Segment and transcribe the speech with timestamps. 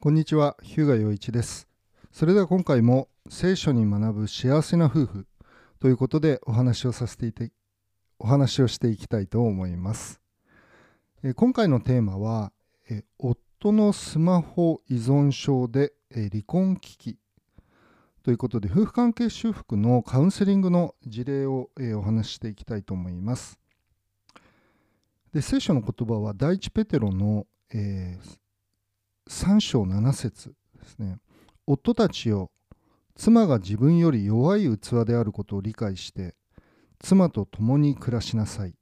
[0.00, 1.66] こんにちは、日向洋一です。
[2.12, 5.26] それでは今回も聖書に学ぶ幸せな夫婦
[5.80, 7.50] ということでお話をさせていて、
[8.20, 10.20] お話をしていきたいと思います。
[11.24, 12.52] え今回のテーマは、
[12.88, 17.18] え夫のスマホ依存症で、え離婚危機
[18.22, 23.58] ということで、夫婦関係修復のカウンセリングの事例を、えお話ししていきたいと思います。
[25.32, 28.38] で聖書の言葉は第一ペテロの、えー
[29.28, 31.18] 3章7節ですね。
[31.66, 32.50] 夫たちよ、
[33.14, 36.34] 妻が自分より弱い器であることを理解して、
[36.98, 38.74] 妻と共に暮らしなさい。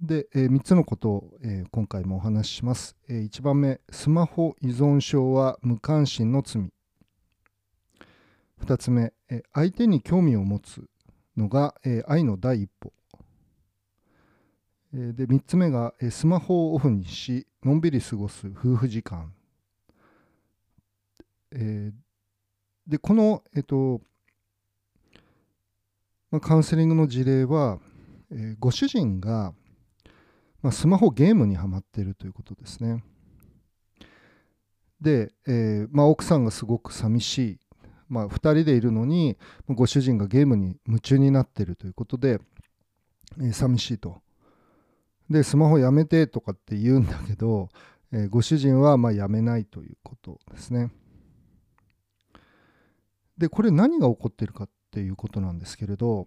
[0.00, 2.96] で、え3つのことを、えー今回もお話しします。
[3.08, 6.72] え1番目、スマホ依存症は無関心の罪。
[8.64, 10.88] 2つ目、え相手に興味を持つ
[11.36, 12.92] のが、え愛の第一歩。
[14.92, 19.32] で3つ目がスマホをオフにしのんびり過ごす夫婦時間、
[21.52, 21.92] えー
[22.88, 24.00] でこの、えっと
[26.32, 27.78] まあ、カウンセリングの事例は、
[28.32, 29.52] えーご主人が、
[30.60, 33.04] まあ、スマホゲームにはまっているということですね。
[35.00, 37.58] で、えーまあ、奥さんがすごく寂しい、
[38.08, 39.36] まあ、2人でいるのに
[39.68, 42.40] ご主人がゲームに夢中になっているということで、
[43.38, 44.20] えー寂しいと。
[45.30, 47.68] でスマホやめてとかって言うんだけど、
[48.12, 50.90] えーご主人はまあやめないということですね。
[53.38, 56.26] でこれ何が起こってるかっていうことなんですけれど、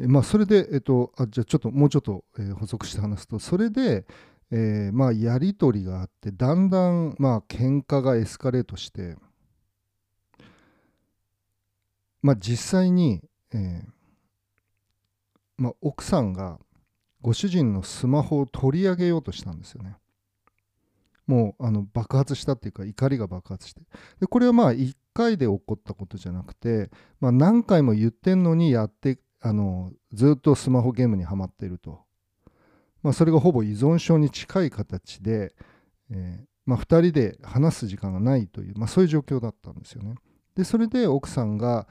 [0.00, 4.06] えーまあ、それで、えっと、あじゃあちょっともうちょっと、え補足して話すとそれで、
[4.50, 9.16] えまあ、やり取りがあってだんだんまあ喧嘩がエスカレートして、
[12.22, 13.22] まあ、実際に、
[13.52, 13.84] え
[15.58, 16.58] まあ、奥さんが
[17.26, 19.96] ご主人のスマホを取り上げようとしたんですよね。
[21.26, 23.80] もうあの爆発したっていうか怒りが爆発して
[24.20, 26.88] でこれはまあ1回で起こったことじゃなくて、
[27.18, 31.98] まあ、何回も言ってんのにやってあのずっとスマホゲームにはまっていると、
[33.02, 35.52] まあ、それがほぼ依存症に近い形で、
[36.12, 40.14] えーまあ、2人で話す時間がないという、まあ、そういう状況だったんですよね。
[40.54, 41.88] でそれで奥さんが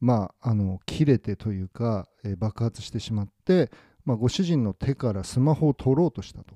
[0.00, 3.70] まあ、あの切れてというか、えー爆発してしまって、
[4.06, 6.54] まあ、ご主人の手からスマホを取ろうとしたと。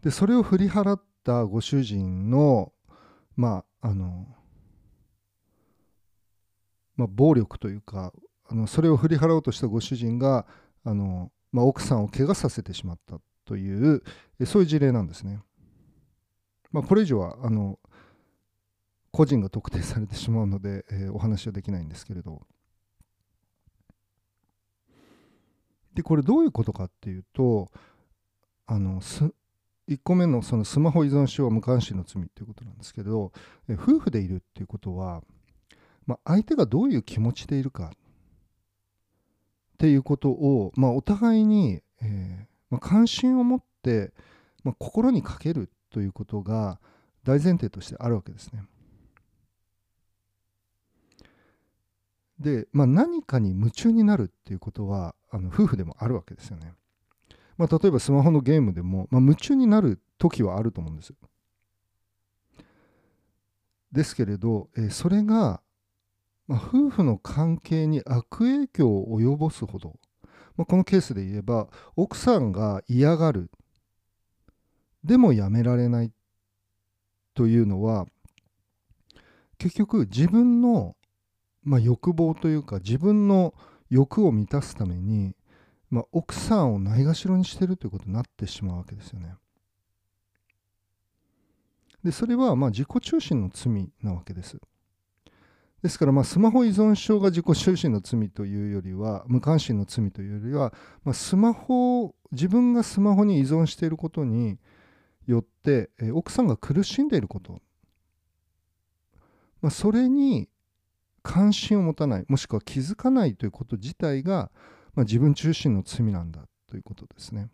[0.00, 2.72] でそれを振り払ったご主人の,、
[3.36, 4.26] まああの
[6.96, 8.12] まあ、暴力というか
[8.46, 10.46] あのそれを振り払おうとしたご主人が
[10.84, 14.02] あの、まあ、奥さんを怪我させてしまったという
[14.46, 15.42] そういう事例なんですね。
[16.70, 17.78] まあ、これ以上はあの
[19.10, 22.42] 個人が特定されてしまうので、えーお話はできないんですけれど
[25.94, 27.70] でこれどういうことかっていうと
[28.66, 29.32] あのす
[29.88, 33.32] 1個目のそのスマホ依存症無関心の罪っていうことなんですけど、
[33.70, 35.22] 夫婦でいるっていうことは、
[36.06, 37.96] まあ、相手がどういう気持ちでいるかっ
[39.78, 44.12] ていうことを、まあ、お互いに、えーまあ、関心を持って、
[44.62, 46.78] まあ、心にかけるということが
[47.24, 48.64] 大前提としてあるわけですね。
[52.38, 56.74] で、まあ、何かに夢中になるっていうことはあの夫婦でもあるわけですよね。
[57.56, 61.12] まあ、例えばスマホのゲームでも、まあ、夢中になる時はあると思うんです。
[63.90, 65.60] ですけれど、えーそれが、
[66.46, 69.98] まあ、夫婦の関係に悪影響を及ぼすほど、
[70.56, 73.50] まあ、このケースで言えば奥さんが嫌がる
[75.02, 76.12] でもやめられない
[77.34, 78.06] というのは
[79.58, 80.96] 結局自分の
[81.64, 83.54] まあ、欲望というか自分の
[83.90, 85.36] 欲を満たすために、
[85.90, 89.34] まあ、奥さんをないがしろにしてるということになってしまうわけですよね。
[92.02, 94.60] でそれはまあ自己中心の罪なわけです。
[95.82, 100.72] ですからまあスマホ依存症が自己中心の罪というよりは無関心の罪というよりは、
[101.04, 104.58] まあ、スマホを自分がスマホに依存していることに
[105.26, 107.60] よってえー奥さんが苦しんでいること、
[109.62, 110.48] まあ、それに
[111.24, 114.52] 関心を持たないもしくは気づかないということ自体が、
[114.94, 117.48] まあ、自分中心の罪なんだということですね。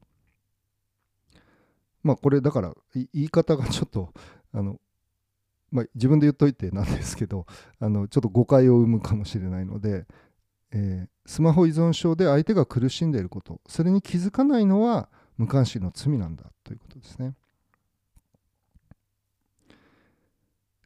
[2.03, 4.13] まあこれだから言い方がちょっと
[4.53, 4.81] あの、
[5.71, 7.47] まあ、自分で言っといてなんですけど
[7.79, 10.07] あのちょっと誤解を生むかもしれないので、
[10.73, 17.35] えースマホ依存症で相手が苦しんでいることそれに気づかないのは無関心の罪なんだということですね。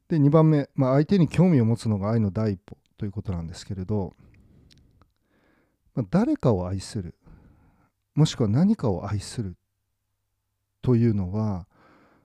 [0.08, 4.14] で2番目、まあ、相手に興味を持つのが愛の第一歩ということなんですけれど、
[5.94, 7.14] まあ誰かを愛する
[8.14, 9.56] もしくは何かを愛する
[10.82, 11.66] というのは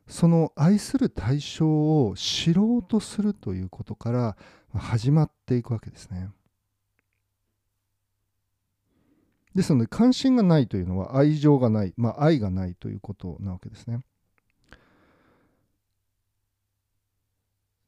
[0.08, 4.38] その愛する対象を知ろうとするということから
[4.76, 6.30] 始まっていくわけですね。
[9.56, 14.02] ですので関心がないというのは愛情がない、まあ、愛がないということなわけですね。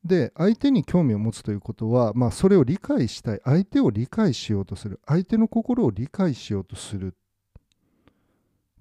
[0.03, 7.15] で相手に興味を持つということは、まあ、それを理解したい相手を理解しようとする相手の心を理解しようとする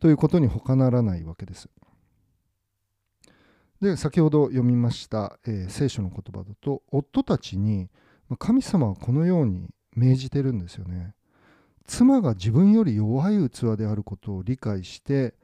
[0.01, 1.69] ということに他ならないわけです。
[3.83, 7.89] で先ほど読みました、えー、聖書の言葉だと夫たちに
[8.39, 11.15] 神様はこのように命じてるんですよね。
[11.87, 15.35] 妻が自分より弱い器であることを理解して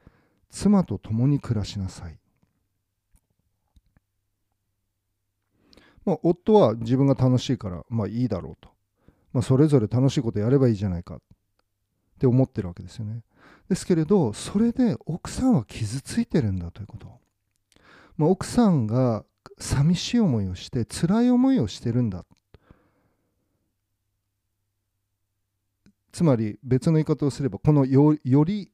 [0.50, 2.18] 妻と共に暮らしなさい。
[6.06, 8.70] まあ、夫は自分が楽しいからまあいいだろうと、
[9.32, 11.18] まあ、それぞれ楽しいことやればいいじゃないかっ
[12.18, 13.22] て思ってるわけですよね。
[13.68, 17.08] ですけれどそれで奥さんは傷ついてるんだということ。
[18.16, 19.24] まあ、奥さんが
[19.58, 22.24] 寂しい思いをして辛い思いをしてるんだ
[26.12, 28.70] つまり別の言い方をすればこのより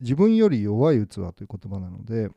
[0.00, 2.30] 自分より弱い器という言葉なので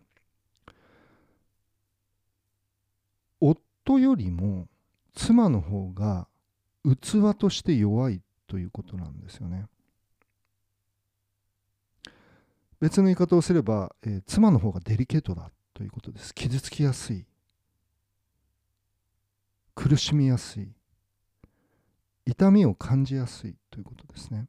[3.85, 4.67] 夫よりも
[5.13, 6.27] 妻の方が
[6.83, 9.67] 器として弱いということなんですよね。
[12.79, 16.33] 別の言い方をすれば、えー、妻の方がデリケートだということです。
[16.33, 17.25] 傷つきやすい。
[19.75, 20.69] 苦しみやすい。
[22.25, 24.47] 痛みを感じやすいということですね。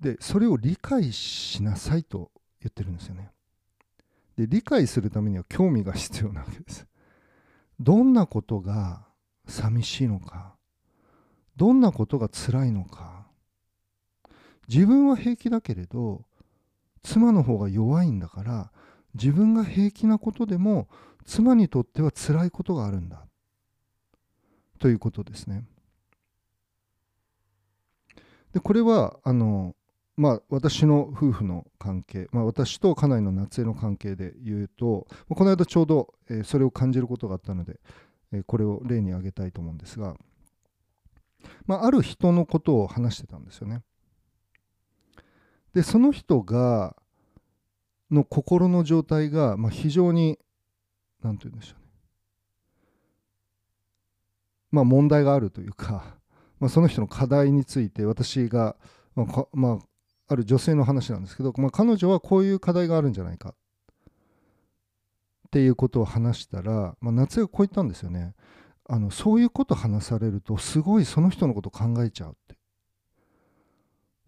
[0.00, 2.30] で、それを理解しなさいと
[2.60, 3.30] 言ってるんですよね。
[4.36, 6.86] で、理解するためには興味が必要なわけです。
[7.80, 9.06] どんなことが
[9.46, 10.56] 寂しいのか、
[11.56, 13.26] どんなことが辛いのか、
[14.68, 16.24] 自分は平気だけれど、
[17.02, 18.72] 妻の方が弱いんだから、
[19.14, 20.88] 自分が平気なことでも
[21.24, 23.26] 妻にとっては辛いことがあるんだ
[24.78, 25.64] ということですね。
[28.52, 29.74] でこれはあの、
[30.22, 37.80] まあ、私の夫婦の関係、まあ、私と家内の夏江の関係で言うとこの間ちょうど、えー、それを感じることがあったので、
[38.32, 40.14] えー、これを例に挙げたいと思うんですが、
[41.66, 43.82] まあ、ある人のことを話してたんですよね。
[45.74, 46.94] でその人が
[48.08, 50.38] の心の状態が、まあ、非常に
[51.20, 51.86] 何て言うんでしょうね
[54.70, 56.14] まあ問題があるというか、
[56.60, 58.76] まあ、その人の課題について私が、
[59.16, 59.78] まあ、まあ、
[60.32, 63.54] ある女性の話なんですけど、まあ、彼女はこういう課題があるんじゃないかっ
[65.50, 68.34] ていうことを話したら、まあ、夏江がこう言ったんですよね
[68.88, 72.56] あのそういうこと話されるとすごいその人のこと考えちゃうって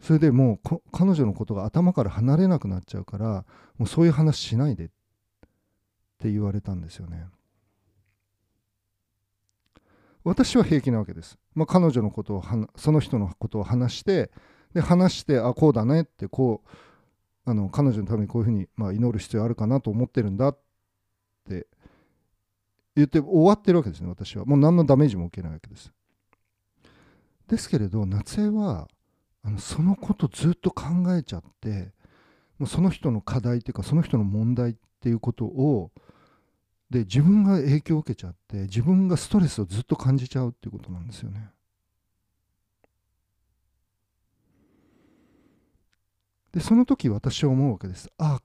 [0.01, 3.47] それでもう彼女のことが頭から離れなくなっちゃうから
[3.79, 4.89] もうそういう話しないでっ
[6.19, 7.27] て言われたんですよね。
[10.25, 11.39] 私は平気なわけです。
[11.55, 12.45] まあ、彼女のことを
[12.77, 14.31] その人のことを話して
[14.75, 16.69] で話してあこうだねってこう
[17.47, 20.59] あの彼女のためにこういうふうに、まあ、祈る必要あるかなと思ってるんだっ
[21.49, 21.67] て
[22.97, 25.93] 言って終わってるわけですね私はもう何のダメージも受けないわけです。
[27.49, 28.89] ですけれど夏江は
[29.43, 30.85] あのそのことずっと考
[31.15, 31.93] えちゃって
[32.59, 35.91] もうその人の課題っていうかその人の問題っていうことを
[36.89, 41.51] で自分が影響を受けちゃって自分がストレスをずっと感じちゃうっていうことなんですよね。
[46.55, 48.09] でその時私は思うわけです。
[48.17, 48.41] あ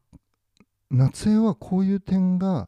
[0.90, 2.68] 夏江はこういう点が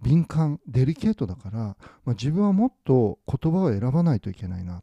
[0.00, 1.76] 敏感デリケートだから、ま
[2.06, 4.82] あ、自分はもっと言葉を選ばないといけないな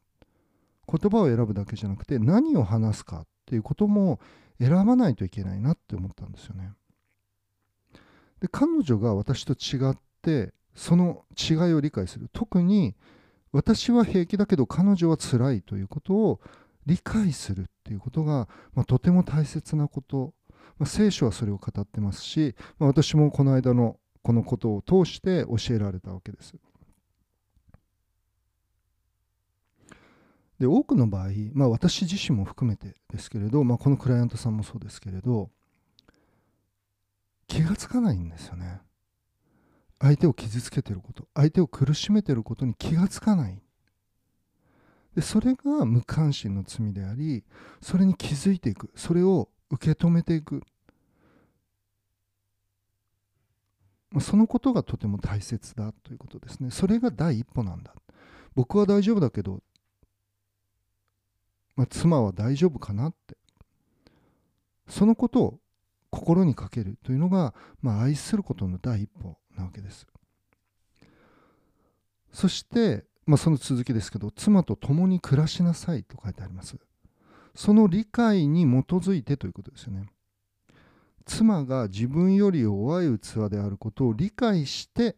[0.87, 4.19] 言葉を選ぶだけじゃなくて何を話すかっていうことも
[4.59, 6.71] 選ばないといけないなって思ったんですよね。
[8.41, 12.95] で彼女が私と違ってその違いを理解する特に
[13.51, 16.39] 私は平気だけど彼女は辛いということを
[16.89, 20.33] 理解するっていうことが、まあ、とても大切なこと、
[20.79, 26.55] まあ、聖書はそれを語ってますし、まあ、私もこの間のこのことを通して教えられたわけです。
[30.59, 35.51] で多くの場合、まあ、私自身も含めてですけれど、まあ、このクライアントさんもそうですけれど
[37.47, 38.81] 気がつかないんですよね。
[39.99, 43.61] 相手を傷つけてること相手を苦しめてることに気がつかない
[45.15, 47.43] でそれが無関心の罪であり
[47.81, 48.91] それに気づいていく。
[48.95, 50.63] それを受け止めていく。
[54.19, 56.71] そのことがとても大切だということですね。
[56.71, 57.93] それが第一歩なんだ。
[58.55, 59.61] 僕は大丈夫だけど、
[61.75, 63.37] まあ、妻は大丈夫かなって。
[64.87, 65.59] そのことを
[66.09, 70.07] 心にかけるというのが、まあ、愛することの第一歩なわけです。
[72.33, 76.77] そして、まあ、その続きですけど妻と共に暮らしなさいと書いてあります。
[77.53, 80.07] その理解に基づいてということですよね。
[81.25, 85.15] 妻が自分より弱い器であることを理解して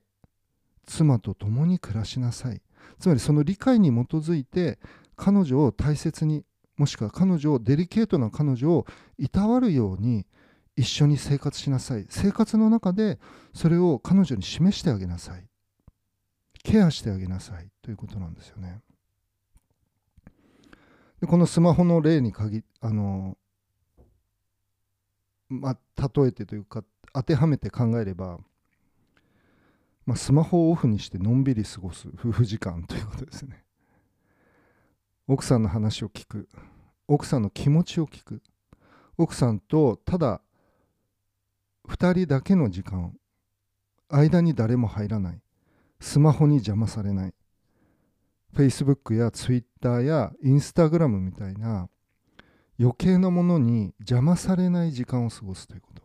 [0.85, 2.61] 妻と共に暮らしなさい。
[2.99, 4.77] つまりその理解に基づいて
[5.15, 6.43] 彼女を大切に
[6.75, 8.85] もしくは彼女をデリケートな彼女を
[9.19, 10.27] いたわるように
[10.75, 12.05] 一緒に生活しなさい。
[12.09, 13.19] 生活の中で
[13.53, 15.50] それを彼女に示してあげなさい。
[16.63, 18.81] ケアしてあげなさいということなんですよね。
[21.19, 23.37] でこのスマホの例に限あの
[25.49, 28.39] まあ、例えてというか当てはめて考えれば、
[30.05, 33.65] まあ、スマホをオフにしてのんびり過ごす夫婦時間ということですね。
[35.27, 36.47] 奥さんの話を聞く
[37.07, 38.41] 奥さんの気持ちを聞く
[39.17, 40.41] 奥さんとただ
[41.89, 43.13] 2人だけの時間
[44.07, 45.41] 間に誰も入らない。
[46.01, 47.33] スマホに邪魔されない
[48.55, 51.87] Facebook や Twitter や Instagram みたいな
[52.79, 56.01] 余計なものに邪魔されない時間を過ごすということ。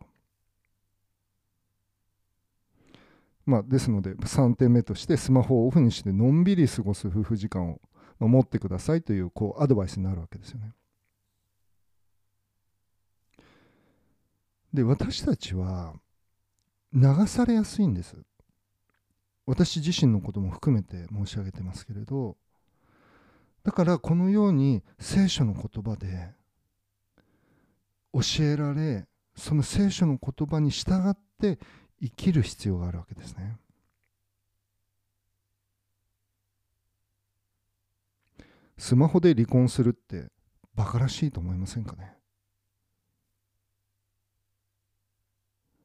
[3.47, 10.73] まあ、ですので3点目としてスマホをオフにしてのんびり過ごす夫婦時間を持ってくださいというこうアドバイスになるわけですよね。
[14.75, 15.95] で私たちは
[16.93, 18.17] 流されやすいんです。
[19.47, 22.37] 私自身のことも含めて申し上げてますけれど
[23.63, 26.35] だからこのように聖書の言葉で
[28.13, 31.59] 教えられその聖書の言葉に従って
[32.01, 33.57] 生きる必要があるわけですね。
[38.79, 40.31] スマホで離婚するって
[40.75, 42.13] バカらしいと思いませんかね？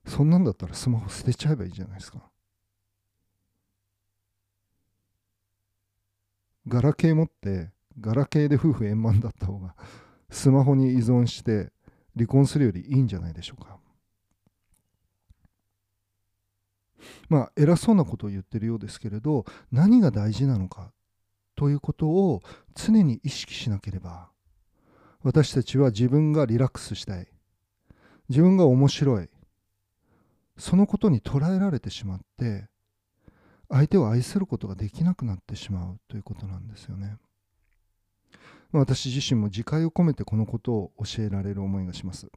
[0.05, 2.30] そんなんだったらスマホ捨てちゃえばいいじゃないですか。
[6.71, 9.75] ガラケー持ってガラケーで夫婦円満だった方が
[10.29, 11.73] スマホに依存して
[12.15, 13.77] 離婚するよりいいんじゃないでしょうか。
[17.27, 20.93] まあ偉そうなことを言ってるようですけれど何が大事なのか
[21.55, 22.41] ということを
[22.73, 24.29] 常に意識しなければ
[25.23, 27.27] 私たちは自分がリラックスしたい
[28.29, 29.29] 自分が面白い
[30.57, 32.70] そのことに捉えられてしまって
[33.71, 37.17] 相手を愛することができなくなってしまうということなんですよね。
[38.73, 42.27] 私自身も自戒を込めてこのことを教えられる思いがします。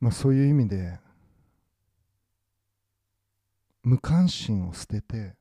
[0.00, 0.98] まあ、そういう意味で
[3.82, 5.34] 無関心を捨てて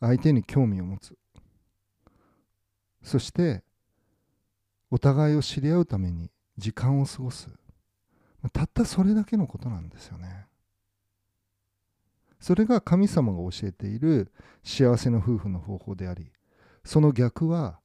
[0.00, 1.16] 相手に興味を持つ
[3.02, 3.62] そして
[4.90, 7.48] お互いを知り合うために時間を過ごす
[8.48, 10.46] たったそれだけのことなんですよね。
[12.40, 14.32] それが神様が教えている
[14.64, 16.32] 幸せな夫婦の方法であり
[16.84, 17.80] その逆は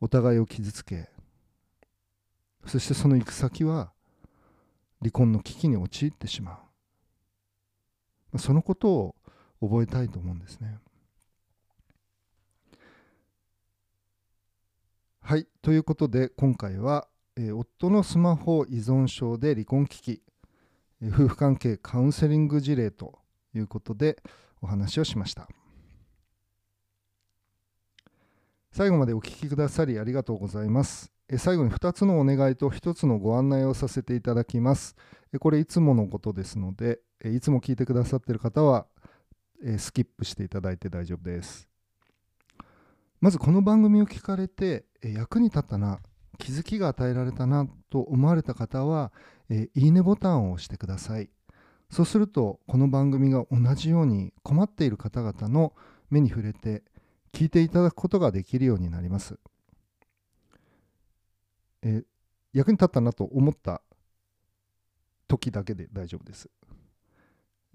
[0.00, 1.08] お互いを傷つけ
[2.66, 3.92] そしてその行く先は
[5.00, 6.60] 離婚の危機に陥ってしま
[8.34, 9.14] うそのことを
[9.62, 10.78] 覚えたいと思うんですね。
[15.22, 20.22] はいということで今回は、えー、夫のスマホ依存症で離婚危機
[21.02, 23.18] 夫婦関係カウンセリング事例と
[23.54, 24.22] いうことで
[24.60, 25.48] お話をしました。
[28.72, 31.10] 最後までお聞きくださりありがとうございます。
[31.38, 34.94] 最後に2つのお願いと1つのご案内をさせていただきます。
[35.38, 38.86] これいつものことですのでいつも聞いてくださっている方は
[39.78, 41.68] スキップしていただいて大丈夫です。
[43.20, 46.00] まずこの番組を聞かれて役に立ったな。
[46.40, 49.12] 気づきが与えられたなと思われた方は、
[49.48, 51.30] えー、いいねボタンを押してください。
[51.90, 55.72] そうすると、この番組が同じように困っている方々の
[56.08, 56.82] 目に触れて
[57.32, 59.38] 聞いていただくことができるようになります。
[61.82, 62.02] え、
[62.52, 63.82] 役に立ったなと思った
[65.28, 66.48] 時だけで大丈夫です。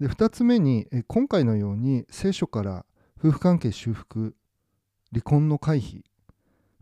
[0.00, 2.84] で2つ目に、え今回のように聖書から
[3.18, 4.34] 夫婦関係修復
[5.12, 6.02] 離婚の回避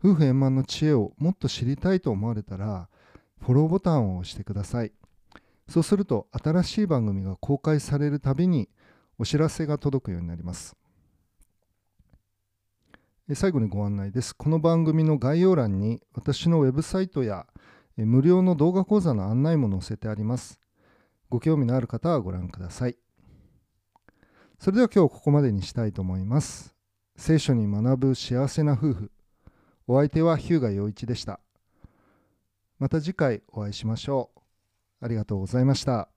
[0.05, 2.89] 夫婦円満の知恵をもっと知りたいと思われたら
[3.41, 4.91] フォローボタンを押してください。
[5.67, 8.69] そうすると新しい番組が公開されるたびに
[9.17, 10.75] お知らせが届くようになります。
[13.33, 14.35] 最後にご案内です。
[14.35, 17.47] この番組の概要欄に私のウェブサイトや
[17.95, 20.59] 無料の動画講座の案内も載せてあります。
[21.31, 22.97] ご興味のある方はご覧ください。
[24.59, 26.75] それでは今日ここまでにしたいと思います。
[27.17, 29.11] 聖書に学ぶ幸せな夫婦。
[29.87, 31.39] お相手は日向陽一でした。
[32.79, 34.39] また次回お会いしましょう。
[35.05, 36.09] ありがとうございました。